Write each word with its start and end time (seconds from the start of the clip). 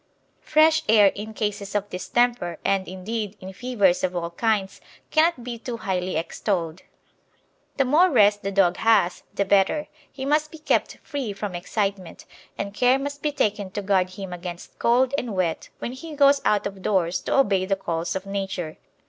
Fresh 0.41 0.81
air 0.89 1.11
in 1.13 1.31
cases 1.31 1.75
of 1.75 1.91
distemper, 1.91 2.57
and, 2.65 2.87
indeed, 2.87 3.37
in 3.39 3.53
fevers 3.53 4.03
of 4.03 4.15
all 4.15 4.31
kinds, 4.31 4.81
cannot 5.11 5.43
be 5.43 5.59
too 5.59 5.77
highly 5.77 6.17
extolled. 6.17 6.81
The 7.77 7.85
more 7.85 8.09
rest 8.09 8.41
the 8.41 8.51
dog 8.51 8.77
has 8.77 9.21
the 9.35 9.45
better; 9.45 9.89
he 10.11 10.25
must 10.25 10.49
be 10.49 10.57
kept 10.57 10.97
free 11.03 11.33
from 11.33 11.53
excitement, 11.53 12.25
and 12.57 12.73
care 12.73 12.97
must 12.97 13.21
be 13.21 13.31
taken 13.31 13.69
to 13.73 13.83
guard 13.83 14.09
him 14.09 14.33
against 14.33 14.79
cold 14.79 15.13
and 15.19 15.35
wet 15.35 15.69
when 15.77 15.91
he 15.91 16.15
goes 16.15 16.41
out 16.43 16.65
of 16.65 16.81
doors 16.81 17.21
to 17.21 17.37
obey 17.37 17.67
the 17.67 17.75
calls 17.75 18.15
of 18.15 18.25
Nature. 18.25 18.77